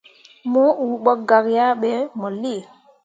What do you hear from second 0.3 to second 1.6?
Mo uu ɓo gak